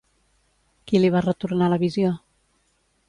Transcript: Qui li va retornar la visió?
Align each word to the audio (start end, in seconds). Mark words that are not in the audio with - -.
Qui 0.91 1.01
li 1.03 1.11
va 1.15 1.23
retornar 1.27 1.69
la 1.75 1.81
visió? 1.85 2.13